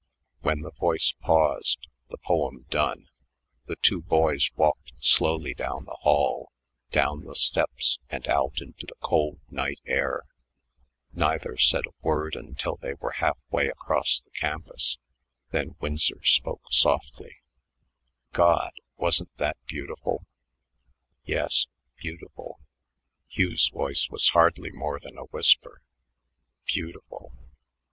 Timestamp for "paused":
1.19-1.85